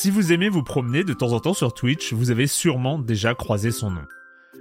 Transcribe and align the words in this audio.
Si 0.00 0.12
vous 0.12 0.32
aimez 0.32 0.48
vous 0.48 0.62
promener 0.62 1.02
de 1.02 1.12
temps 1.12 1.32
en 1.32 1.40
temps 1.40 1.54
sur 1.54 1.74
Twitch, 1.74 2.12
vous 2.12 2.30
avez 2.30 2.46
sûrement 2.46 3.00
déjà 3.00 3.34
croisé 3.34 3.72
son 3.72 3.90
nom. 3.90 4.04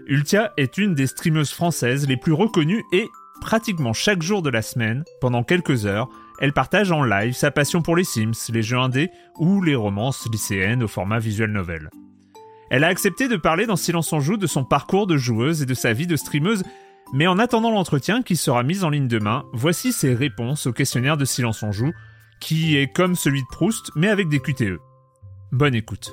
Ultia 0.08 0.52
est 0.58 0.80
une 0.80 0.96
des 0.96 1.06
streameuses 1.06 1.52
françaises 1.52 2.08
les 2.08 2.18
plus 2.18 2.34
reconnues 2.34 2.84
et, 2.92 3.08
pratiquement 3.40 3.94
chaque 3.94 4.24
jour 4.24 4.42
de 4.42 4.50
la 4.50 4.64
semaine, 4.64 5.04
pendant 5.22 5.44
quelques 5.44 5.86
heures, 5.86 6.10
elle 6.40 6.54
partage 6.54 6.92
en 6.92 7.04
live 7.04 7.34
sa 7.34 7.52
passion 7.52 7.84
pour 7.84 7.96
les 7.96 8.04
Sims, 8.04 8.50
les 8.52 8.64
jeux 8.64 8.80
indés 8.80 9.12
ou 9.38 9.62
les 9.62 9.76
romances 9.76 10.28
lycéennes 10.32 10.82
au 10.82 10.88
format 10.88 11.20
visual 11.20 11.52
novel. 11.52 11.92
Elle 12.72 12.84
a 12.84 12.88
accepté 12.88 13.28
de 13.28 13.38
parler 13.38 13.68
dans 13.68 13.76
Silence 13.76 14.12
on 14.14 14.20
joue 14.20 14.38
de 14.38 14.48
son 14.48 14.64
parcours 14.64 15.06
de 15.06 15.18
joueuse 15.18 15.62
et 15.62 15.68
de 15.68 15.76
sa 15.76 15.94
vie 15.94 16.08
de 16.08 16.16
streameuse, 16.16 16.64
mais 17.14 17.28
en 17.28 17.38
attendant 17.38 17.70
l'entretien 17.70 18.24
qui 18.24 18.38
sera 18.38 18.64
mis 18.64 18.84
en 18.84 18.90
ligne 18.90 19.08
demain, 19.08 19.46
voici 19.54 19.92
ses 19.92 20.16
réponses 20.16 20.66
au 20.66 20.74
questionnaire 20.74 21.16
de 21.16 21.26
Silence 21.26 21.62
on 21.62 21.72
joue, 21.72 21.94
qui 22.40 22.76
est 22.76 22.92
comme 22.92 23.14
celui 23.14 23.44
de 23.44 23.48
Proust, 23.52 23.92
mais 23.96 24.08
avec 24.08 24.30
des 24.30 24.40
QTE. 24.40 24.80
Bonne 25.52 25.76
écoute. 25.76 26.12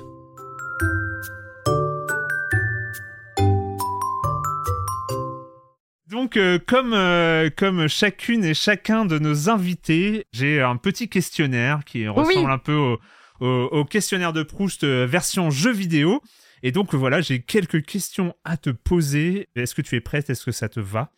Donc, 6.07 6.37
euh, 6.37 6.59
comme, 6.65 6.93
euh, 6.93 7.49
comme 7.55 7.87
chacune 7.87 8.43
et 8.45 8.53
chacun 8.53 9.05
de 9.05 9.17
nos 9.17 9.49
invités, 9.49 10.25
j'ai 10.31 10.61
un 10.61 10.77
petit 10.77 11.09
questionnaire 11.09 11.83
qui 11.83 12.07
ressemble 12.07 12.51
un 12.51 12.57
peu 12.59 12.75
au, 12.75 12.99
au- 13.39 13.69
au 13.71 13.85
questionnaire 13.85 14.31
de 14.31 14.43
Proust 14.43 14.83
euh, 14.83 15.05
version 15.07 15.49
jeu 15.49 15.71
vidéo. 15.71 16.21
Et 16.61 16.71
donc, 16.71 16.93
voilà, 16.93 17.21
j'ai 17.21 17.41
quelques 17.41 17.83
questions 17.83 18.35
à 18.43 18.55
te 18.55 18.69
poser. 18.69 19.49
Est-ce 19.55 19.73
que 19.73 19.81
tu 19.81 19.95
es 19.95 20.01
prête? 20.01 20.29
Est-ce 20.29 20.45
que 20.45 20.51
ça 20.51 20.69
te 20.69 20.79
va? 20.79 21.11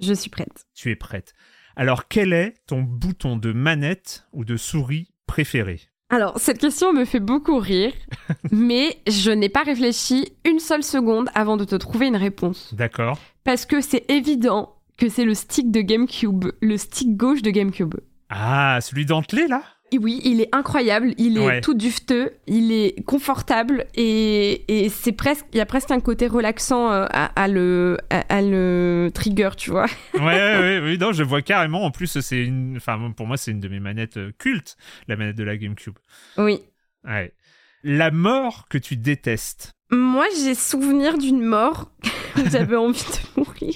Je 0.00 0.12
suis 0.12 0.30
prête. 0.30 0.66
Tu 0.74 0.90
es 0.90 0.96
prête. 0.96 1.34
Alors, 1.76 2.08
quel 2.08 2.32
est 2.32 2.54
ton 2.66 2.82
bouton 2.82 3.36
de 3.36 3.52
manette 3.52 4.26
ou 4.32 4.44
de 4.44 4.56
souris 4.56 5.12
préféré? 5.26 5.80
Alors, 6.12 6.34
cette 6.36 6.58
question 6.58 6.92
me 6.92 7.06
fait 7.06 7.20
beaucoup 7.20 7.56
rire, 7.56 7.94
mais 8.52 8.98
je 9.08 9.30
n'ai 9.30 9.48
pas 9.48 9.62
réfléchi 9.62 10.34
une 10.44 10.58
seule 10.58 10.82
seconde 10.82 11.30
avant 11.34 11.56
de 11.56 11.64
te 11.64 11.74
trouver 11.74 12.06
une 12.06 12.16
réponse. 12.16 12.74
D'accord 12.74 13.18
Parce 13.44 13.64
que 13.64 13.80
c'est 13.80 14.04
évident 14.10 14.74
que 14.98 15.08
c'est 15.08 15.24
le 15.24 15.32
stick 15.32 15.70
de 15.70 15.80
GameCube, 15.80 16.52
le 16.60 16.76
stick 16.76 17.16
gauche 17.16 17.40
de 17.40 17.48
GameCube. 17.48 17.94
Ah, 18.28 18.78
celui 18.82 19.06
dentelé, 19.06 19.46
là? 19.46 19.62
Oui, 19.98 20.20
il 20.24 20.40
est 20.40 20.48
incroyable, 20.52 21.14
il 21.18 21.38
est 21.38 21.46
Ouais. 21.46 21.60
tout 21.60 21.74
dufteux, 21.74 22.32
il 22.46 22.72
est 22.72 23.02
confortable 23.04 23.86
et, 23.94 24.84
et 24.84 24.88
c'est 24.88 25.12
presque, 25.12 25.44
il 25.52 25.58
y 25.58 25.60
a 25.60 25.66
presque 25.66 25.90
un 25.90 26.00
côté 26.00 26.26
relaxant 26.26 26.90
euh, 26.92 27.06
à, 27.10 27.26
à 27.40 27.48
le, 27.48 27.98
à, 28.10 28.20
à 28.28 28.42
le 28.42 29.10
trigger, 29.14 29.50
tu 29.56 29.70
vois. 29.70 29.86
ouais, 30.14 30.20
ouais, 30.20 30.58
ouais, 30.58 30.80
oui, 30.82 30.98
non, 30.98 31.12
je 31.12 31.22
vois 31.22 31.42
carrément. 31.42 31.84
En 31.84 31.90
plus, 31.90 32.20
c'est 32.20 32.44
une, 32.44 32.76
enfin, 32.76 33.12
pour 33.16 33.26
moi, 33.26 33.36
c'est 33.36 33.50
une 33.50 33.60
de 33.60 33.68
mes 33.68 33.80
manettes 33.80 34.16
euh, 34.16 34.32
cultes, 34.38 34.76
la 35.08 35.16
manette 35.16 35.36
de 35.36 35.44
la 35.44 35.56
GameCube. 35.56 35.96
Oui. 36.38 36.60
Ouais. 37.04 37.32
La 37.84 38.10
mort 38.10 38.66
que 38.70 38.78
tu 38.78 38.96
détestes. 38.96 39.72
Moi, 39.90 40.26
j'ai 40.42 40.54
souvenir 40.54 41.18
d'une 41.18 41.42
mort 41.42 41.90
où 42.36 42.40
j'avais 42.50 42.76
envie 42.76 43.02
de 43.02 43.40
mourir. 43.40 43.74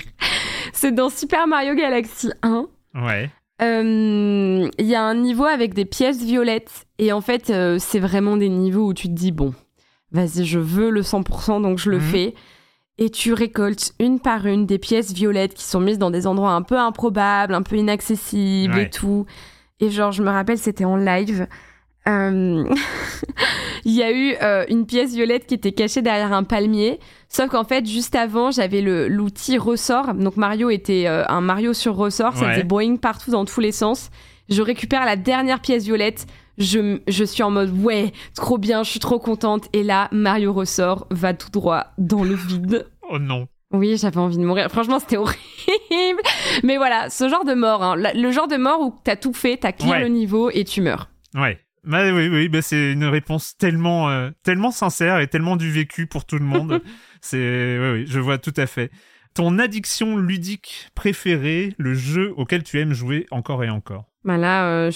C'est 0.73 0.93
dans 0.95 1.11
Super 1.11 1.47
Mario 1.47 1.75
Galaxy 1.75 2.31
1. 2.43 2.67
Ouais. 2.95 3.31
Euh, 3.63 4.69
Il 4.79 4.87
y 4.87 4.95
a 4.95 5.03
un 5.03 5.15
niveau 5.15 5.45
avec 5.45 5.75
des 5.75 5.85
pièces 5.85 6.23
violettes. 6.23 6.87
Et 6.99 7.13
en 7.13 7.21
fait, 7.21 7.51
euh, 7.51 7.79
c'est 7.79 7.99
vraiment 8.01 8.37
des 8.37 8.49
niveaux 8.49 8.87
où 8.89 8.95
tu 8.95 9.09
te 9.09 9.13
dis, 9.13 9.33
bon, 9.33 9.55
vas-y, 10.13 10.45
je 10.45 10.59
veux 10.59 10.91
le 10.91 11.03
100%, 11.03 11.61
donc 11.61 11.79
je 11.79 11.91
le 11.91 11.97
Mhm. 11.99 12.03
fais. 12.03 12.35
Et 12.99 13.11
tu 13.11 13.33
récoltes 13.35 13.93
une 14.01 14.21
par 14.21 14.47
une 14.47 14.65
des 14.67 14.79
pièces 14.79 15.13
violettes 15.13 15.53
qui 15.55 15.65
sont 15.65 15.81
mises 15.81 15.99
dans 15.99 16.11
des 16.11 16.27
endroits 16.27 16.53
un 16.53 16.63
peu 16.63 16.79
improbables, 16.79 17.53
un 17.55 17.63
peu 17.63 17.77
inaccessibles 17.77 18.75
Ouais. 18.75 18.85
et 18.85 18.91
tout. 18.91 19.27
Et 19.81 19.91
genre, 19.91 20.13
je 20.13 20.23
me 20.23 20.31
rappelle, 20.31 20.57
c'était 20.59 20.87
en 20.87 20.97
live. 20.97 21.47
Euh, 22.09 22.65
Il 23.85 23.93
y 23.93 24.03
a 24.03 24.11
eu 24.13 24.35
euh, 24.43 24.65
une 24.69 24.85
pièce 24.87 25.15
violette 25.15 25.47
qui 25.47 25.55
était 25.55 25.73
cachée 25.73 26.03
derrière 26.03 26.33
un 26.33 26.43
palmier. 26.43 26.99
Sauf 27.29 27.51
qu'en 27.51 27.63
fait, 27.65 27.87
juste 27.87 28.15
avant, 28.17 28.51
j'avais 28.51 28.81
l'outil 28.81 29.59
ressort. 29.59 30.15
Donc 30.15 30.37
Mario 30.37 30.71
était 30.71 31.05
euh, 31.07 31.25
un 31.29 31.41
Mario 31.41 31.73
sur 31.73 31.95
ressort. 31.95 32.35
Ça 32.37 32.47
Ouais. 32.47 32.53
faisait 32.55 32.65
boing 32.65 32.97
partout 32.97 33.31
dans 33.31 33.45
tous 33.45 33.61
les 33.61 33.73
sens. 33.73 34.11
Je 34.49 34.61
récupère 34.63 35.05
la 35.05 35.17
dernière 35.17 35.61
pièce 35.61 35.85
violette. 35.85 36.27
Je, 36.59 36.99
suis 37.27 37.43
en 37.43 37.51
mode 37.51 37.71
ouais, 37.83 38.13
trop 38.35 38.57
bien, 38.59 38.83
je 38.83 38.91
suis 38.91 39.01
trop 39.01 39.19
contente. 39.19 39.69
Et 39.73 39.83
là, 39.83 40.09
Mario 40.11 40.53
ressort, 40.53 41.07
va 41.11 41.35
tout 41.35 41.51
droit 41.51 41.89
dans 41.99 42.25
le 42.25 42.35
vide. 42.35 42.87
Oh 43.09 43.21
non. 43.21 43.47
Oui, 43.73 43.97
j'avais 43.97 44.19
envie 44.19 44.37
de 44.37 44.43
mourir. 44.45 44.69
Franchement, 44.69 44.99
c'était 44.99 45.17
horrible. 45.17 45.39
Mais 46.65 46.77
voilà, 46.77 47.09
ce 47.09 47.29
genre 47.29 47.45
de 47.45 47.55
mort, 47.55 47.85
hein. 47.85 47.95
Le 47.97 48.31
genre 48.33 48.49
de 48.49 48.57
mort 48.57 48.81
où 48.81 48.93
t'as 49.05 49.15
tout 49.15 49.33
fait, 49.33 49.59
t'as 49.59 49.71
clear 49.71 49.93
Ouais. 49.93 50.01
le 50.01 50.09
niveau 50.09 50.51
et 50.51 50.65
tu 50.65 50.81
meurs. 50.81 51.09
Ouais. 51.37 51.61
Bah 51.87 52.13
oui, 52.13 52.29
oui, 52.29 52.49
bah 52.49 52.63
c'est 52.63 52.93
une 52.93 53.05
réponse 53.05 53.57
tellement, 53.57 54.11
euh, 54.11 54.31
tellement 54.43 54.73
sincère 54.73 55.21
et 55.21 55.29
tellement 55.29 55.57
du 55.57 55.71
vécu 55.71 56.07
pour 56.07 56.25
tout 56.25 56.37
le 56.39 56.45
monde. 56.45 56.83
c'est, 57.21 57.79
oui, 57.81 57.91
oui, 58.01 58.05
je 58.07 58.19
vois 58.19 58.39
tout 58.39 58.55
à 58.57 58.67
fait. 58.67 58.91
Ton 59.35 59.59
addiction 59.59 60.17
ludique 60.17 60.89
préférée, 60.95 61.75
le 61.79 61.95
jeu 61.95 62.33
auquel 62.37 62.65
tu 62.65 62.81
aimes 62.81 62.93
jouer 62.93 63.27
encore 63.31 63.63
et 63.63 63.71
encore? 63.71 64.07
Bah 64.25 64.37
là, 64.37 64.67
euh, 64.67 64.91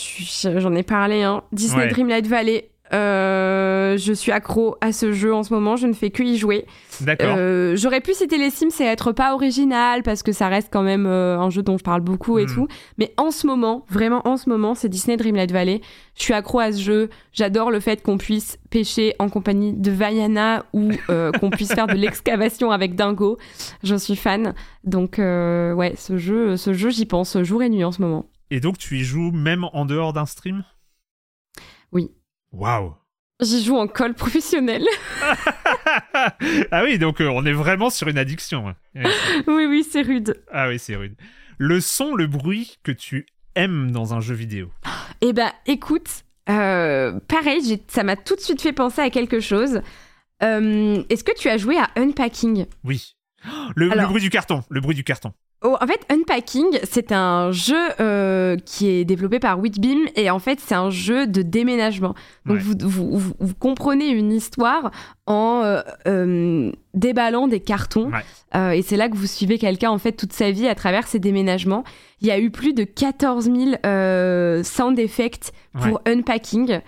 j'en 0.56 0.74
ai 0.74 0.82
parlé. 0.82 1.22
Hein. 1.22 1.42
Disney 1.52 1.84
Ouais. 1.84 1.88
Dreamlight 1.88 2.26
Valley. 2.26 2.70
Euh, 3.94 3.96
je 3.98 4.12
suis 4.12 4.32
accro 4.32 4.76
à 4.80 4.92
ce 4.92 5.12
jeu 5.12 5.34
en 5.34 5.42
ce 5.42 5.52
moment. 5.54 5.76
Je 5.76 5.86
ne 5.86 5.92
fais 5.92 6.10
que 6.10 6.22
y 6.22 6.36
jouer. 6.36 6.66
D'accord. 7.00 7.34
Euh, 7.36 7.76
J'aurais 7.76 8.00
pu 8.00 8.14
citer 8.14 8.38
les 8.38 8.50
Sims 8.50 8.68
et 8.80 8.84
être 8.84 9.12
pas 9.12 9.34
original 9.34 10.02
parce 10.02 10.22
que 10.22 10.32
ça 10.32 10.48
reste 10.48 10.68
quand 10.72 10.82
même 10.82 11.06
euh, 11.06 11.38
un 11.38 11.50
jeu 11.50 11.62
dont 11.62 11.78
je 11.78 11.82
parle 11.84 12.00
beaucoup 12.00 12.38
et 12.38 12.44
Mm. 12.46 12.54
tout. 12.54 12.68
Mais 12.98 13.12
en 13.16 13.30
ce 13.30 13.46
moment, 13.46 13.84
vraiment 13.88 14.26
en 14.26 14.36
ce 14.36 14.48
moment, 14.48 14.74
c'est 14.74 14.88
Disney 14.88 15.16
Dreamlight 15.16 15.52
Valley. 15.52 15.80
Je 16.16 16.22
suis 16.22 16.34
accro 16.34 16.58
à 16.60 16.72
ce 16.72 16.80
jeu. 16.80 17.10
J'adore 17.32 17.70
le 17.70 17.80
fait 17.80 18.02
qu'on 18.02 18.18
puisse 18.18 18.58
pêcher 18.70 19.14
en 19.18 19.28
compagnie 19.28 19.72
de 19.72 19.90
Vaiana 19.90 20.64
ou 20.72 20.90
qu'on 21.40 21.50
puisse 21.50 21.72
faire 21.72 21.86
de 21.86 21.94
l'excavation 21.94 22.70
avec 22.70 22.94
Dingo. 22.94 23.38
Je 23.82 23.94
suis 23.96 24.16
fan. 24.16 24.54
Donc 24.84 25.16
ouais, 25.18 25.94
ce 25.96 26.16
jeu, 26.18 26.56
ce 26.56 26.72
jeu, 26.72 26.90
j'y 26.90 27.06
pense 27.06 27.36
jour 27.42 27.62
et 27.62 27.68
nuit 27.68 27.84
en 27.84 27.92
ce 27.92 28.02
moment. 28.02 28.26
Et 28.50 28.60
donc 28.60 28.78
tu 28.78 28.98
y 28.98 29.04
joues 29.04 29.30
même 29.30 29.64
en 29.72 29.84
dehors 29.84 30.12
d'un 30.12 30.26
stream? 30.26 30.64
Oui. 31.92 32.10
Waouh. 32.52 32.94
J'y 33.42 33.64
joue 33.64 33.76
en 33.76 33.86
col 33.86 34.14
professionnel. 34.14 34.84
ah 36.70 36.82
oui, 36.84 36.98
donc 36.98 37.20
euh, 37.20 37.28
on 37.28 37.44
est 37.46 37.52
vraiment 37.52 37.90
sur 37.90 38.08
une 38.08 38.18
addiction. 38.18 38.68
hein. 38.68 38.74
Ouais. 38.94 39.10
oui, 39.46 39.66
oui, 39.66 39.86
c'est 39.88 40.02
rude. 40.02 40.42
Ah 40.52 40.68
oui, 40.68 40.78
c'est 40.78 40.96
rude. 40.96 41.14
Le 41.58 41.80
son, 41.80 42.14
le 42.14 42.26
bruit 42.26 42.78
que 42.82 42.92
tu 42.92 43.26
aimes 43.54 43.90
dans 43.90 44.14
un 44.14 44.20
jeu 44.20 44.34
vidéo? 44.34 44.70
Eh 45.20 45.32
ben, 45.32 45.50
écoute, 45.66 46.08
euh, 46.48 47.18
pareil, 47.28 47.82
ça 47.88 48.02
m'a 48.02 48.16
tout 48.16 48.36
de 48.36 48.40
suite 48.40 48.62
fait 48.62 48.72
penser 48.72 49.00
à 49.02 49.10
quelque 49.10 49.40
chose. 49.40 49.80
Euh, 50.42 51.02
Est-ce 51.10 51.24
que 51.24 51.36
tu 51.38 51.48
as 51.48 51.58
joué 51.58 51.76
à 51.76 51.90
Unpacking? 51.96 52.66
Oui. 52.84 53.14
Le, 53.76 54.06
bruit 54.06 54.20
du 54.20 54.30
carton. 54.30 54.62
Le 54.68 54.80
bruit 54.80 54.94
du 54.94 55.04
carton. 55.04 55.32
Oh, 55.62 55.76
en 55.78 55.86
fait, 55.86 56.00
Unpacking, 56.08 56.78
c'est 56.84 57.12
un 57.12 57.52
jeu 57.52 57.76
euh, 58.00 58.56
qui 58.64 58.88
est 58.88 59.04
développé 59.04 59.38
par 59.38 59.60
Witbeam 59.60 60.06
et 60.16 60.30
en 60.30 60.38
fait, 60.38 60.58
c'est 60.58 60.74
un 60.74 60.88
jeu 60.88 61.26
de 61.26 61.42
déménagement. 61.42 62.14
Donc, 62.46 62.56
Ouais. 62.56 62.62
vous, 62.80 63.18
vous, 63.18 63.54
comprenez 63.58 64.08
une 64.08 64.32
histoire 64.32 64.90
en 65.26 65.60
euh, 65.62 65.82
euh, 66.06 66.72
déballant 66.94 67.46
des 67.46 67.60
cartons 67.60 68.10
Ouais. 68.10 68.78
Et 68.78 68.82
c'est 68.82 68.96
là 68.96 69.08
que 69.10 69.16
vous 69.16 69.26
suivez 69.26 69.58
quelqu'un 69.58 69.90
en 69.90 69.98
fait 69.98 70.12
toute 70.12 70.32
sa 70.32 70.50
vie 70.50 70.66
à 70.66 70.74
travers 70.74 71.06
ses 71.06 71.18
déménagements. 71.18 71.84
Il 72.22 72.26
y 72.26 72.30
a 72.30 72.38
eu 72.38 72.50
plus 72.50 72.72
de 72.72 72.84
14 72.84 73.44
000 73.44 73.58
euh, 73.84 74.62
sound 74.62 74.98
effects 74.98 75.52
pour 75.78 76.00
Unpacking. 76.06 76.80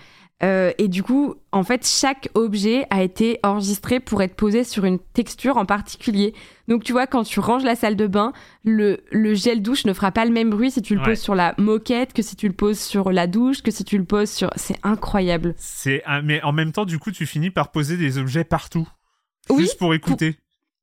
Euh, 0.44 0.72
et 0.78 0.88
du 0.88 1.04
coup, 1.04 1.36
en 1.52 1.62
fait, 1.62 1.86
chaque 1.86 2.28
objet 2.34 2.84
a 2.90 3.02
été 3.04 3.38
enregistré 3.44 4.00
pour 4.00 4.22
être 4.22 4.34
posé 4.34 4.64
sur 4.64 4.84
une 4.84 4.98
texture 4.98 5.56
en 5.56 5.64
particulier. 5.66 6.34
Donc, 6.66 6.82
tu 6.82 6.90
vois, 6.92 7.06
quand 7.06 7.22
tu 7.22 7.38
ranges 7.38 7.62
la 7.62 7.76
salle 7.76 7.94
de 7.94 8.08
bain, 8.08 8.32
le, 8.64 9.04
le 9.12 9.34
gel 9.34 9.62
douche 9.62 9.84
ne 9.84 9.92
fera 9.92 10.10
pas 10.10 10.24
le 10.24 10.32
même 10.32 10.50
bruit 10.50 10.72
si 10.72 10.82
tu 10.82 10.94
le 10.94 11.00
Ouais. 11.00 11.06
poses 11.06 11.20
sur 11.20 11.36
la 11.36 11.54
moquette 11.58 12.12
que 12.12 12.22
si 12.22 12.34
tu 12.34 12.48
le 12.48 12.54
poses 12.54 12.80
sur 12.80 13.12
la 13.12 13.28
douche, 13.28 13.62
que 13.62 13.70
si 13.70 13.84
tu 13.84 13.98
le 13.98 14.04
poses 14.04 14.30
sur... 14.30 14.50
C'est 14.56 14.78
incroyable. 14.82 15.54
C'est 15.58 16.02
un- 16.06 16.22
mais 16.22 16.42
en 16.42 16.50
même 16.52 16.72
temps, 16.72 16.86
du 16.86 16.98
coup, 16.98 17.12
tu 17.12 17.24
finis 17.24 17.50
par 17.50 17.70
poser 17.70 17.96
des 17.96 18.18
objets 18.18 18.42
partout. 18.44 18.88
Oui, 19.48 19.62
Juste 19.62 19.78
pour 19.78 19.94
écouter. 19.94 20.36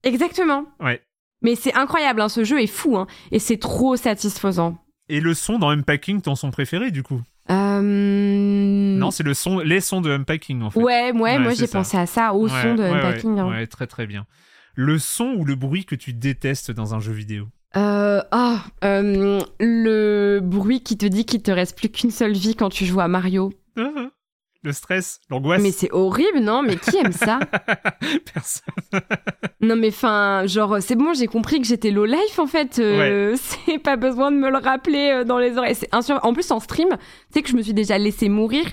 Exactement. 0.03 0.63
Ouais. 0.79 1.01
Mais 1.41 1.55
c'est 1.55 1.73
incroyable, 1.73 2.21
hein, 2.21 2.29
ce 2.29 2.43
jeu 2.43 2.61
est 2.61 2.67
fou, 2.67 2.97
hein, 2.97 3.07
et 3.31 3.39
c'est 3.39 3.57
trop 3.57 3.95
satisfaisant. 3.95 4.77
Et 5.07 5.19
le 5.21 5.33
son 5.33 5.57
dans 5.59 5.69
Unpacking, 5.69 6.21
ton 6.21 6.35
son 6.35 6.51
préféré 6.51 6.91
du 6.91 7.01
coup? 7.03 7.21
Euh, 7.51 8.97
Non, 8.97 9.11
c'est 9.11 9.23
le 9.23 9.33
son, 9.33 9.59
les 9.59 9.81
sons 9.81 10.01
de 10.01 10.11
Unpacking 10.11 10.61
en 10.61 10.69
fait. 10.69 10.79
Ouais, 10.79 11.11
ouais, 11.11 11.19
Ouais, 11.19 11.39
moi 11.39 11.53
j'ai 11.53 11.67
pensé 11.67 11.97
à 11.97 12.05
ça, 12.05 12.33
au 12.33 12.47
Ouais, 12.47 12.61
son 12.61 12.75
de 12.75 12.83
Unpacking. 12.83 13.33
ouais, 13.33 13.39
hein. 13.39 13.49
ouais, 13.49 13.67
très 13.67 13.87
très 13.87 14.05
bien. 14.07 14.25
Le 14.75 14.97
son 14.99 15.33
ou 15.37 15.45
le 15.45 15.55
bruit 15.55 15.85
que 15.85 15.95
tu 15.95 16.13
détestes 16.13 16.71
dans 16.71 16.93
un 16.95 16.99
jeu 16.99 17.11
vidéo? 17.11 17.47
Euh, 17.75 18.21
ah, 18.31 18.63
euh, 18.83 19.41
le 19.59 20.39
bruit 20.41 20.81
qui 20.81 20.97
te 20.97 21.05
dit 21.05 21.25
qu'il 21.25 21.41
te 21.43 21.51
reste 21.51 21.77
plus 21.77 21.89
qu'une 21.89 22.11
seule 22.11 22.33
vie 22.33 22.55
quand 22.55 22.69
tu 22.69 22.85
joues 22.85 23.01
à 23.01 23.07
Mario. 23.07 23.51
Le 24.63 24.73
stress, 24.73 25.19
l'angoisse. 25.29 25.61
Mais 25.61 25.71
c'est 25.71 25.91
horrible, 25.93 26.39
non 26.39 26.63
Mais 26.63 26.75
qui 26.75 26.97
aime 26.97 27.11
ça 27.13 27.39
Personne. 28.33 28.73
Non, 29.61 29.75
mais 29.75 29.89
enfin, 29.89 30.43
genre, 30.47 30.77
c'est 30.79 30.95
bon, 30.95 31.13
j'ai 31.13 31.27
compris 31.27 31.59
que 31.59 31.67
j'étais 31.67 31.91
low 31.91 32.05
life 32.05 32.39
en 32.39 32.47
fait. 32.47 32.79
euh, 32.79 33.35
C'est 33.65 33.77
pas 33.77 33.97
besoin 33.97 34.31
de 34.31 34.37
me 34.37 34.49
le 34.49 34.57
rappeler 34.57 35.11
euh, 35.13 35.23
dans 35.25 35.37
les 35.37 35.57
oreilles. 35.57 35.75
C'est 35.75 35.89
insur- 35.93 36.19
En 36.23 36.33
plus, 36.33 36.49
en 36.51 36.59
stream, 36.61 36.87
tu 36.89 36.95
sais 37.33 37.41
que 37.41 37.49
je 37.49 37.55
me 37.57 37.61
suis 37.61 37.73
déjà 37.73 37.97
laissé 37.97 38.29
mourir 38.29 38.63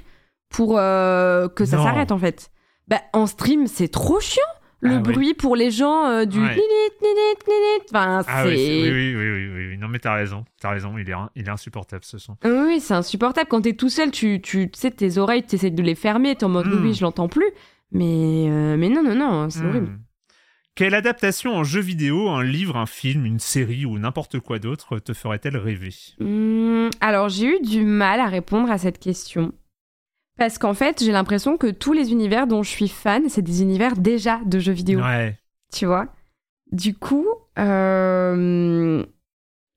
pour 0.49 0.79
euh, 0.79 1.49
que 1.49 1.65
ça 1.65 1.77
s'arrête 1.85 2.13
en 2.13 2.19
fait. 2.19 2.51
Bah, 2.87 3.01
en 3.13 3.27
stream, 3.27 3.67
c'est 3.67 3.89
trop 3.89 4.21
chiant. 4.21 4.43
Le 4.89 4.97
Ah 4.97 5.01
bruit 5.01 5.35
pour 5.35 5.57
les 5.57 5.71
gens 5.71 6.07
euh, 6.07 6.25
du 6.25 6.39
Ouais. 6.41 6.49
ninit, 6.49 6.91
ninit, 7.03 7.39
ninit. 7.47 7.85
Enfin, 7.91 8.23
Ah 8.27 8.43
c'est. 8.45 8.49
oui, 8.49 8.57
oui, 8.83 8.91
oui, 8.91 9.15
oui, 9.15 9.31
oui, 9.31 9.49
oui, 9.55 9.67
oui. 9.71 9.79
Non 9.79 9.89
mais 9.89 9.99
t'as 9.99 10.15
raison, 10.15 10.45
t'as 10.61 10.71
raison, 10.71 10.97
il 10.99 11.09
est, 11.09 11.15
il 11.35 11.47
est 11.47 11.51
insupportable 11.51 12.05
ce 12.05 12.19
son. 12.19 12.37
Oui, 12.45 12.51
oui, 12.67 12.81
c'est 12.81 12.95
insupportable. 12.95 13.49
Quand 13.49 13.61
t'es 13.63 13.75
tout 13.75 13.89
seul, 13.91 14.11
tu, 14.11 14.41
tu 14.41 14.69
sais, 14.75 14.91
tes 14.91 15.19
oreilles, 15.19 15.43
t'essaies 15.45 15.71
de 15.71 15.83
les 15.83 15.95
fermer, 15.95 16.35
t'es 16.37 16.45
en 16.45 16.49
mode 16.49 16.67
Mm. 16.67 16.73
oui, 16.73 16.79
oui, 16.83 16.95
je 16.95 17.03
l'entends 17.03 17.29
plus. 17.29 17.51
Mais, 17.93 18.47
euh, 18.49 18.77
mais 18.77 18.89
non, 18.89 19.03
non, 19.03 19.15
non, 19.15 19.51
c'est 19.51 19.63
Hmm. 19.63 19.67
horrible. 19.67 19.99
Quelle 20.75 20.95
adaptation 20.95 21.55
en 21.55 21.65
jeu 21.65 21.81
vidéo, 21.81 22.29
un 22.29 22.43
livre, 22.45 22.77
un 22.77 22.85
film, 22.85 23.25
une 23.25 23.39
série 23.39 23.87
ou 23.87 23.99
n'importe 23.99 24.41
quoi 24.41 24.59
d'autre 24.59 24.99
te 24.99 25.15
ferait-elle 25.15 25.57
rêver? 25.57 25.95
Hmm, 26.21 26.89
alors, 27.01 27.31
j'ai 27.31 27.47
eu 27.57 27.61
du 27.61 27.83
mal 27.85 28.21
à 28.21 28.27
répondre 28.27 28.71
à 28.71 28.77
cette 28.77 28.99
question. 28.99 29.53
Parce 30.39 30.59
qu'en 30.59 30.75
fait, 30.75 31.03
j'ai 31.03 31.13
l'impression 31.13 31.57
que 31.57 31.69
tous 31.69 31.93
les 31.93 32.13
univers 32.13 32.47
dont 32.47 32.63
je 32.63 32.71
suis 32.71 32.89
fan, 32.89 33.25
c'est 33.29 33.43
des 33.43 33.63
univers 33.63 33.97
déjà 33.97 34.41
de 34.45 34.59
jeux 34.59 34.73
vidéo. 34.73 35.01
Ouais. 35.01 35.39
Tu 35.73 35.87
vois? 35.87 36.07
Du 36.73 36.95
coup, 36.95 37.27
euh, 37.59 39.03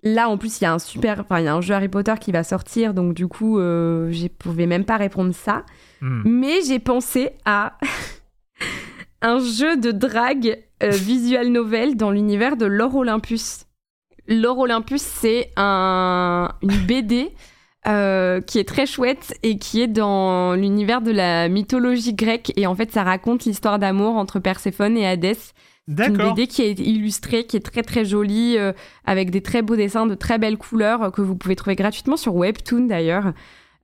là, 0.03 0.29
en 0.29 0.37
plus, 0.37 0.59
il 0.59 0.65
y 0.65 0.67
a 0.67 0.73
un 0.73 0.79
super. 0.79 1.21
Enfin, 1.21 1.39
il 1.39 1.45
y 1.45 1.47
a 1.47 1.55
un 1.55 1.61
jeu 1.61 1.73
Harry 1.73 1.87
Potter 1.87 2.15
qui 2.19 2.31
va 2.31 2.43
sortir, 2.43 2.93
donc 2.93 3.13
du 3.13 3.27
coup, 3.27 3.59
euh, 3.59 4.11
je 4.11 4.27
pouvais 4.27 4.65
même 4.65 4.85
pas 4.85 4.97
répondre 4.97 5.33
ça. 5.33 5.63
Hmm. 6.01 6.23
Mais 6.25 6.61
j'ai 6.67 6.79
pensé 6.79 7.31
à 7.45 7.77
un 9.21 9.39
jeu 9.39 9.77
de 9.77 9.91
drague 9.91 10.59
euh, 10.83 10.89
visual 10.89 11.47
novel 11.49 11.95
dans 11.95 12.11
l'univers 12.11 12.57
de 12.57 12.65
L'Or 12.65 12.95
Olympus. 12.95 13.65
L'Or 14.27 14.59
Olympus, 14.59 15.01
c'est 15.01 15.51
un, 15.55 16.49
une 16.61 16.85
BD 16.85 17.31
euh, 17.89 18.39
qui 18.41 18.59
est 18.59 18.67
très 18.67 18.85
chouette 18.85 19.33
et 19.43 19.57
qui 19.57 19.81
est 19.81 19.87
dans 19.87 20.53
l'univers 20.53 21.01
de 21.01 21.11
la 21.11 21.49
mythologie 21.49 22.13
grecque. 22.13 22.53
Et 22.55 22.67
en 22.67 22.75
fait, 22.75 22.91
ça 22.91 23.03
raconte 23.03 23.45
l'histoire 23.45 23.79
d'amour 23.79 24.15
entre 24.15 24.39
Perséphone 24.39 24.97
et 24.97 25.05
Hadès. 25.07 25.37
Une. 25.87 26.17
BD 26.17 26.45
qui 26.45 26.61
est 26.61 26.79
illustrée, 26.79 27.45
qui 27.45 27.57
est 27.57 27.61
très 27.61 27.81
très 27.81 28.05
jolie, 28.05 28.57
euh, 28.57 28.73
avec 29.05 29.31
des 29.31 29.41
très 29.41 29.63
beaux 29.63 29.75
dessins, 29.75 30.05
de 30.05 30.13
très 30.13 30.37
belles 30.37 30.57
couleurs, 30.57 31.01
euh, 31.01 31.09
que 31.09 31.21
vous 31.21 31.35
pouvez 31.35 31.55
trouver 31.55 31.75
gratuitement 31.75 32.15
sur 32.15 32.35
Webtoon 32.35 32.85
d'ailleurs. 32.85 33.33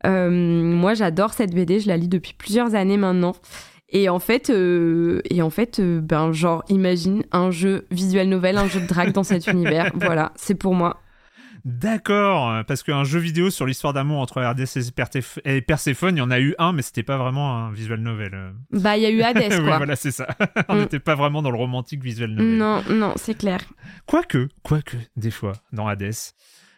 Euh, 0.05 0.29
moi, 0.29 0.93
j'adore 0.93 1.33
cette 1.33 1.53
BD, 1.53 1.79
je 1.79 1.87
la 1.87 1.97
lis 1.97 2.07
depuis 2.07 2.33
plusieurs 2.33 2.75
années 2.75 2.97
maintenant. 2.97 3.33
Et 3.89 4.09
en 4.09 4.19
fait, 4.19 4.49
euh, 4.49 5.21
et 5.29 5.41
en 5.41 5.49
fait, 5.49 5.79
euh, 5.79 6.01
ben 6.01 6.31
genre, 6.31 6.63
imagine 6.69 7.23
un 7.31 7.51
jeu 7.51 7.85
visual 7.91 8.27
novel, 8.27 8.57
un 8.57 8.67
jeu 8.67 8.81
de 8.81 8.87
drague 8.87 9.13
dans 9.13 9.23
cet 9.23 9.47
univers. 9.51 9.91
Voilà, 9.95 10.31
c'est 10.35 10.55
pour 10.55 10.73
moi. 10.73 11.01
D'accord, 11.65 12.63
parce 12.65 12.83
qu'un 12.83 13.03
jeu 13.03 13.17
vidéo 13.19 13.49
sur 13.49 13.65
l'histoire 13.65 13.91
d'amour 13.91 14.19
entre 14.19 14.39
RDS 14.39 14.77
et 15.45 15.61
Perséphone, 15.61 16.15
il 16.15 16.19
y 16.19 16.21
en 16.21 16.29
a 16.29 16.39
eu 16.39 16.53
un, 16.59 16.73
mais 16.73 16.83
c'était 16.83 17.01
pas 17.03 17.17
vraiment 17.17 17.57
un 17.57 17.71
visual 17.71 17.99
novel. 17.99 18.31
euh. 18.35 18.51
Bah, 18.71 18.97
il 18.97 19.01
y 19.03 19.05
a 19.07 19.09
eu 19.09 19.21
Hadès, 19.23 19.49
Oui, 19.57 19.65
quoi. 19.65 19.77
voilà, 19.77 19.95
c'est 19.95 20.11
ça. 20.11 20.27
On 20.69 20.75
Mm. 20.75 20.79
n'était 20.81 20.99
pas 20.99 21.15
vraiment 21.15 21.41
dans 21.41 21.49
le 21.49 21.57
romantique 21.57 22.03
visual 22.03 22.29
novel. 22.29 22.57
non, 22.57 22.83
non, 22.91 23.13
c'est 23.15 23.33
clair. 23.35 23.59
Quoique, 24.05 24.47
quoique, 24.61 24.95
des 25.15 25.31
fois, 25.31 25.53
dans 25.73 25.87
Hades. 25.87 26.13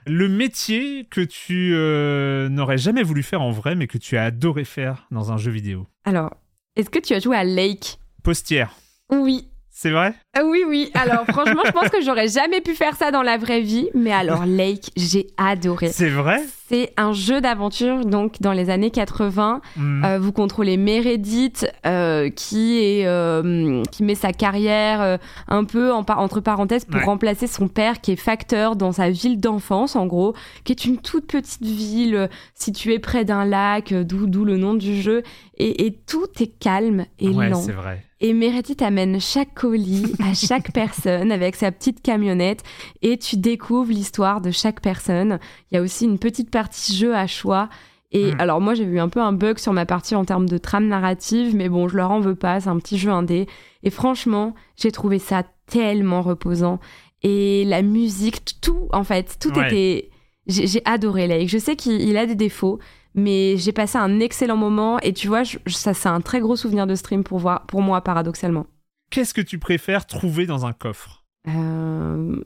Le 0.06 0.30
métier 0.30 1.06
que 1.12 1.20
tu 1.20 1.74
euh, 1.76 2.48
n'aurais 2.48 2.78
jamais 2.78 3.04
voulu 3.04 3.24
faire 3.24 3.42
en 3.42 3.52
vrai, 3.52 3.76
mais 3.76 3.88
que 3.88 3.98
tu 3.98 4.16
as 4.16 4.24
adoré 4.24 4.64
faire 4.64 5.06
dans 5.12 5.34
un 5.34 5.38
jeu 5.38 5.52
vidéo. 5.52 5.86
Alors, 6.06 6.34
est-ce 6.78 6.90
que 6.90 7.00
tu 7.00 7.14
as 7.14 7.20
joué 7.20 7.36
à 7.36 7.44
Lake? 7.44 8.00
Postière, 8.24 8.74
Oui. 9.12 9.50
c'est 9.70 9.92
vrai? 9.92 10.16
Oui, 10.46 10.64
oui. 10.68 10.92
Alors, 10.94 11.26
franchement, 11.28 11.62
je 11.66 11.72
pense 11.72 11.90
que 11.90 12.02
j'aurais 12.02 12.28
jamais 12.28 12.62
pu 12.62 12.74
faire 12.76 12.96
ça 12.96 13.12
dans 13.12 13.22
la 13.24 13.38
vraie 13.38 13.62
vie. 13.62 13.90
Mais 13.94 14.12
alors, 14.12 14.46
Lake, 14.46 14.92
j'ai 14.96 15.28
adoré. 15.38 15.90
C'est 15.90 16.10
vrai? 16.10 16.42
C'est 16.70 16.92
un 16.98 17.14
jeu 17.14 17.40
d'aventure, 17.40 18.04
donc 18.04 18.42
dans 18.42 18.52
les 18.52 18.70
années 18.70 18.92
80. 18.92 19.62
Hmm. 19.78 20.04
Euh, 20.04 20.20
vous 20.20 20.34
contrôlez 20.34 20.76
Meredith, 20.76 21.66
euh, 21.86 22.30
qui 22.30 22.80
est 22.80 23.06
euh, 23.08 23.82
qui 23.90 24.04
met 24.04 24.16
sa 24.16 24.34
carrière 24.34 25.18
un 25.48 25.64
peu 25.64 25.94
en 25.94 26.04
par- 26.04 26.20
entre 26.20 26.42
parenthèses 26.42 26.84
pour 26.84 26.98
Ouais. 27.00 27.06
remplacer 27.06 27.48
son 27.48 27.70
père, 27.70 28.02
qui 28.02 28.12
est 28.12 28.16
facteur 28.18 28.76
dans 28.76 28.92
sa 28.92 29.10
ville 29.10 29.40
d'enfance, 29.40 29.96
en 29.96 30.08
gros, 30.08 30.34
qui 30.66 30.74
est 30.74 30.84
une 30.84 30.98
toute 30.98 31.28
petite 31.28 31.64
ville 31.64 32.30
située 32.54 33.00
près 33.00 33.24
d'un 33.24 33.46
lac, 33.46 33.94
d'où 33.94 34.44
le 34.44 34.58
nom 34.58 34.74
du 34.74 35.02
jeu, 35.02 35.24
et, 35.58 35.86
et 35.86 35.94
tout 36.06 36.28
est 36.42 36.52
calme 36.60 37.06
et 37.20 37.30
Ouais, 37.30 37.48
lent. 37.50 37.62
c'est 37.62 37.72
vrai. 37.72 38.04
Et 38.20 38.34
Meredith 38.34 38.82
amène 38.82 39.22
chaque 39.22 39.54
colis 39.54 40.12
à 40.30 40.34
chaque 40.34 40.72
personne 40.72 41.32
avec 41.32 41.56
sa 41.56 41.72
petite 41.72 42.02
camionnette 42.02 42.64
et 43.02 43.18
tu 43.18 43.38
découvres 43.38 43.92
l'histoire 43.92 44.42
de 44.42 44.52
chaque 44.52 44.82
personne. 44.82 45.40
Il 45.72 45.76
y 45.76 45.78
a 45.78 45.82
aussi 45.82 46.06
une 46.06 46.20
petite 46.20 46.50
partie 46.52 46.96
jeu 46.96 47.16
à 47.16 47.28
choix. 47.28 47.70
Et 48.12 48.32
Mm. 48.34 48.40
alors 48.40 48.62
moi 48.62 48.74
j'ai 48.74 48.84
eu 48.86 49.00
un 49.00 49.10
peu 49.10 49.20
un 49.22 49.34
bug 49.34 49.58
sur 49.58 49.74
ma 49.74 49.86
partie 49.86 50.16
en 50.16 50.24
termes 50.24 50.48
de 50.48 50.58
trame 50.58 50.88
narrative, 50.88 51.56
mais 51.56 51.68
bon 51.70 51.88
je 51.90 51.98
leur 51.98 52.12
en 52.12 52.20
veux 52.22 52.36
pas, 52.36 52.60
c'est 52.62 52.70
un 52.70 52.78
petit 52.80 52.98
jeu 52.98 53.10
indé. 53.12 53.48
Et 53.84 53.90
franchement 53.90 54.54
j'ai 54.78 54.92
trouvé 54.92 55.20
ça 55.20 55.44
tellement 55.68 56.22
reposant. 56.22 56.80
Et 57.24 57.66
la 57.66 57.82
musique, 57.82 58.62
tout 58.62 58.88
en 58.94 59.04
fait, 59.04 59.38
tout 59.40 59.52
Ouais. 59.58 59.68
était... 59.68 60.10
J'ai 60.48 60.82
adoré 60.86 61.28
Lake. 61.28 61.50
Je 61.50 61.58
sais 61.58 61.76
qu'il 61.76 62.00
il 62.00 62.16
a 62.16 62.26
des 62.26 62.36
défauts, 62.36 62.80
mais 63.16 63.58
j'ai 63.58 63.74
passé 63.74 63.98
un 63.98 64.22
excellent 64.22 64.56
moment 64.56 64.98
et 65.00 65.12
tu 65.12 65.28
vois, 65.28 65.44
je- 65.44 65.58
ça 65.68 65.94
c'est 65.94 66.08
un 66.08 66.22
très 66.22 66.40
gros 66.40 66.56
souvenir 66.56 66.88
de 66.88 66.96
stream 66.96 67.26
pour, 67.26 67.40
voir, 67.40 67.66
pour 67.66 67.82
moi 67.82 68.00
paradoxalement. 68.00 68.66
Qu'est-ce 69.10 69.34
que 69.34 69.42
tu 69.42 69.58
préfères 69.60 70.06
trouver 70.06 70.46
dans 70.46 70.66
un 70.66 70.74
coffre? 70.74 71.26
Euh, 71.48 72.44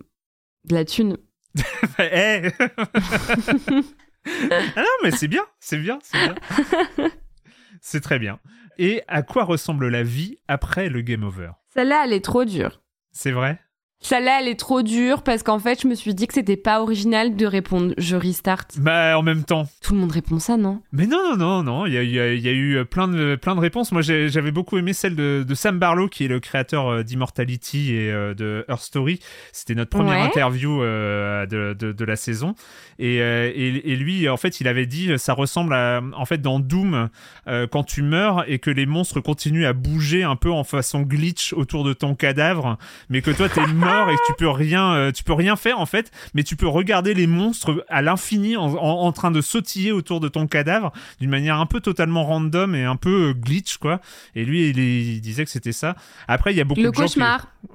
de 0.66 0.74
la 0.74 0.86
thune. 0.86 1.18
Eh 2.00 2.50
Ah 4.26 4.62
non, 4.78 4.84
mais 5.04 5.12
c'est 5.12 5.28
bien, 5.28 5.44
c'est 5.60 5.78
bien, 5.80 5.98
c'est 6.04 6.18
bien. 6.18 6.36
C'est 7.84 8.02
très 8.02 8.20
bien. 8.20 8.40
Et 8.78 9.02
à 9.08 9.24
quoi 9.24 9.44
ressemble 9.44 9.88
la 9.90 10.04
vie 10.04 10.38
après 10.48 10.88
le 10.88 11.02
game 11.02 11.24
over? 11.24 11.50
Celle-là, 11.74 12.04
elle 12.06 12.14
est 12.14 12.24
trop 12.24 12.46
dure. 12.46 12.84
C'est 13.12 13.32
vrai? 13.32 13.60
Celle-là, 14.04 14.40
elle 14.42 14.48
est 14.48 14.60
trop 14.60 14.82
dure 14.82 15.22
parce 15.22 15.44
qu'en 15.44 15.60
fait, 15.60 15.82
je 15.84 15.88
me 15.88 15.94
suis 15.94 16.16
dit 16.16 16.26
que 16.26 16.34
c'était 16.34 16.58
pas 16.58 16.82
original 16.82 17.36
de 17.36 17.46
répondre 17.46 17.94
je 18.00 18.16
restart. 18.16 18.66
Bah, 18.80 19.18
en 19.18 19.22
même 19.22 19.44
temps. 19.44 19.68
Tout 19.82 19.94
le 19.94 20.00
monde 20.00 20.12
répond 20.12 20.40
ça, 20.40 20.58
non? 20.58 20.82
Mais 20.92 21.06
non, 21.06 21.36
non, 21.38 21.38
non, 21.38 21.64
non, 21.64 21.86
il 21.86 21.94
y 21.94 21.98
a, 21.98 22.04
il 22.04 22.12
y 22.12 22.20
a- 22.20 22.34
il 22.34 22.42
y 22.42 22.50
a 22.50 22.52
eu 22.52 22.84
plein 22.86 23.08
de, 23.08 23.36
plein 23.36 23.54
de 23.56 23.60
réponses. 23.60 23.92
Moi, 23.92 24.02
j'avais 24.02 24.52
beaucoup 24.52 24.78
aimé 24.80 24.94
celle 24.94 25.16
de, 25.16 25.46
de 25.48 25.54
Sam 25.56 25.78
Barlow, 25.78 26.08
qui 26.08 26.26
est 26.26 26.28
le 26.28 26.40
créateur 26.40 26.88
euh, 26.88 27.04
d'Immortality 27.04 27.94
et 27.94 28.12
euh, 28.12 28.34
de 28.34 28.66
Earth 28.70 28.82
Story. 28.82 29.20
C'était 29.52 29.76
notre 29.76 29.92
première 29.92 30.12
Ouais. 30.20 30.26
interview 30.26 30.82
euh, 30.82 31.46
de, 31.46 31.74
de, 31.78 31.92
de 31.92 32.06
la 32.06 32.16
saison. 32.16 32.56
Et, 32.98 33.22
euh, 33.22 33.52
et, 33.54 33.92
et 33.92 33.96
lui, 33.96 34.28
en 34.28 34.38
fait, 34.38 34.62
il 34.62 34.68
avait 34.68 34.88
dit, 34.88 35.12
ça 35.18 35.34
ressemble 35.34 35.74
à, 35.76 36.02
en 36.18 36.26
fait, 36.26 36.40
dans 36.42 36.60
Doom, 36.60 37.10
euh, 37.48 37.68
quand 37.68 37.84
tu 37.84 38.02
meurs 38.02 38.46
et 38.50 38.58
que 38.60 38.72
les 38.72 38.86
monstres 38.88 39.20
continuent 39.22 39.66
à 39.66 39.74
bouger 39.74 40.24
un 40.24 40.36
peu 40.36 40.52
en 40.52 40.64
façon 40.64 41.02
glitch 41.02 41.54
autour 41.54 41.84
de 41.84 41.94
ton 41.94 42.16
cadavre, 42.16 42.78
mais 43.10 43.22
que 43.22 43.30
toi, 43.32 43.48
t'es 43.48 43.66
mort 43.68 43.91
et 44.10 44.16
que 44.16 44.26
tu 44.28 44.34
peux 44.38 44.50
rien, 44.50 44.94
euh, 44.94 45.12
tu 45.12 45.24
peux 45.24 45.34
rien 45.34 45.56
faire, 45.56 45.80
en 45.80 45.86
fait, 45.86 46.12
mais 46.34 46.44
tu 46.44 46.56
peux 46.56 46.68
regarder 46.68 47.14
les 47.14 47.28
monstres 47.28 47.86
à 47.90 48.02
l'infini 48.02 48.58
en, 48.58 48.66
en, 48.74 49.02
en 49.06 49.12
train 49.12 49.32
de 49.32 49.42
sautiller 49.42 49.92
autour 49.92 50.20
de 50.20 50.28
ton 50.28 50.48
cadavre 50.48 50.92
d'une 51.20 51.30
manière 51.30 51.60
un 51.60 51.66
peu 51.66 51.80
totalement 51.80 52.24
random 52.26 52.76
et 52.76 52.84
un 52.84 52.96
peu 52.96 53.30
euh, 53.30 53.34
glitch, 53.34 53.78
quoi. 53.78 54.00
Et 54.36 54.46
lui, 54.46 54.70
il, 54.70 54.80
il 54.80 55.22
disait 55.22 55.46
que 55.46 55.52
c'était 55.52 55.72
ça. 55.72 55.96
Après, 56.28 56.54
il 56.54 56.58
y 56.58 56.62
a 56.62 56.64
beaucoup 56.64 56.82
Le 56.82 56.90
de 56.92 56.96
gens 56.96 57.06
qui... 57.06 57.20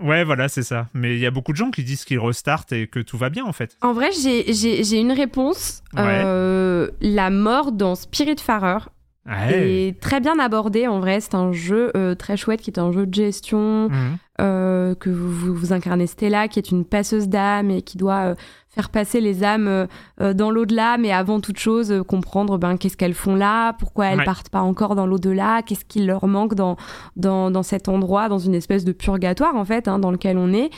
Ouais, 0.01 0.25
voilà, 0.25 0.49
c'est 0.49 0.63
ça. 0.63 0.89
Mais 0.95 1.15
il 1.15 1.21
y 1.21 1.27
a 1.27 1.31
beaucoup 1.31 1.53
de 1.53 1.57
gens 1.57 1.71
qui 1.71 1.85
disent 1.85 2.05
qu'ils 2.05 2.19
restartent 2.19 2.73
et 2.73 2.87
que 2.87 3.01
tout 3.01 3.17
va 3.19 3.31
bien, 3.31 3.45
en 3.45 3.53
fait. 3.53 3.77
En 3.83 3.93
vrai, 3.93 4.11
j'ai- 4.13 4.99
une 4.99 5.13
réponse. 5.13 5.83
Ouais. 5.95 6.03
Euh, 6.25 6.91
la 7.01 7.31
mort 7.31 7.73
dans 7.73 7.95
Spiritfarer 7.95 8.79
Ouais. 9.29 9.89
est 9.89 10.01
très 10.01 10.21
bien 10.21 10.39
abordée. 10.39 10.87
En 10.87 11.01
vrai, 11.01 11.21
c'est 11.21 11.35
un 11.35 11.53
jeu 11.53 11.91
euh, 11.97 12.15
très 12.15 12.37
chouette 12.37 12.61
qui 12.61 12.71
est 12.71 12.79
un 12.79 12.93
jeu 12.93 13.07
de 13.07 13.15
gestion. 13.15 13.89
Mhm. 13.89 14.19
euh, 14.41 14.95
que 14.95 15.09
vous, 15.09 15.31
vous, 15.33 15.55
vous 15.55 15.73
incarnez 15.73 16.07
Stella, 16.07 16.47
qui 16.49 16.59
est 16.59 16.71
une 16.71 16.85
passeuse 16.85 17.27
d'âme 17.29 17.71
et 17.71 17.81
qui 17.83 17.97
doit 17.97 18.27
euh, 18.27 18.35
faire 18.69 18.91
passer 18.91 19.23
les 19.23 19.43
âmes 19.43 19.87
dans 20.21 20.51
l'au-delà, 20.51 20.99
mais 20.99 21.11
avant 21.11 21.41
toute 21.41 21.59
chose, 21.59 22.03
comprendre 22.07 22.59
ben, 22.59 22.77
qu'est-ce 22.77 22.99
qu'elles 22.99 23.15
font 23.15 23.35
là, 23.35 23.73
pourquoi 23.79 24.09
elles 24.09 24.19
Ouais. 24.19 24.25
partent 24.27 24.51
pas 24.51 24.61
encore 24.61 24.95
dans 24.95 25.07
l'au-delà, 25.07 25.63
qu'est-ce 25.63 25.87
qui 25.87 26.05
leur 26.05 26.27
manque 26.27 26.55
dans, 26.55 26.77
dans, 27.17 27.51
dans 27.51 27.63
cet 27.63 27.89
endroit, 27.89 28.29
dans 28.29 28.39
une 28.39 28.55
espèce 28.55 28.85
de 28.85 28.93
purgatoire, 28.93 29.57
en 29.57 29.65
fait, 29.65 29.89
hein, 29.89 29.99
dans 29.99 30.11
lequel 30.11 30.37
on 30.37 30.53
est. 30.53 30.69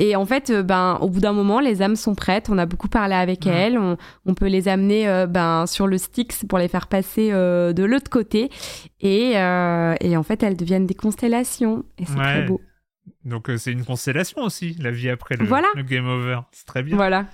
Et 0.00 0.16
en 0.16 0.24
fait, 0.24 0.48
euh, 0.48 0.62
ben, 0.62 0.96
au 1.02 1.10
bout 1.10 1.20
d'un 1.20 1.34
moment, 1.34 1.60
les 1.60 1.82
âmes 1.82 1.94
sont 1.94 2.14
prêtes. 2.14 2.48
On 2.48 2.56
a 2.56 2.64
beaucoup 2.64 2.88
parlé 2.88 3.14
avec 3.14 3.46
elles. 3.46 3.76
On, 3.76 3.98
on, 4.24 4.32
peut 4.32 4.46
les 4.46 4.66
amener 4.66 5.06
euh, 5.06 5.26
ben, 5.26 5.66
sur 5.66 5.86
le 5.86 5.98
Styx 5.98 6.46
pour 6.48 6.58
les 6.58 6.68
faire 6.68 6.86
passer 6.86 7.28
euh, 7.32 7.74
de 7.74 7.84
l'autre 7.84 8.08
côté. 8.08 8.50
Et, 9.02 9.32
et, 9.32 10.16
en 10.16 10.22
fait, 10.22 10.42
elles 10.42 10.56
deviennent 10.56 10.86
des 10.86 10.94
constellations. 10.94 11.84
Et 11.98 12.06
c'est 12.06 12.16
très 12.16 12.42
beau. 12.44 12.62
Donc, 13.26 13.50
c'est 13.58 13.72
une 13.72 13.84
constellation 13.84 14.42
aussi, 14.42 14.74
la 14.80 14.90
vie 14.90 15.10
après 15.10 15.36
le, 15.36 15.44
le 15.44 15.82
game 15.82 16.06
over. 16.06 16.40
C'est 16.52 16.66
très 16.66 16.82
bien. 16.82 16.96
Voilà. 16.96 17.26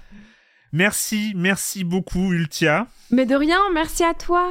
Merci, 0.72 1.34
merci 1.36 1.84
beaucoup, 1.84 2.32
Ultia. 2.32 2.88
Mais 3.12 3.26
de 3.26 3.36
rien, 3.36 3.60
merci 3.72 4.02
à 4.02 4.14
toi. 4.14 4.50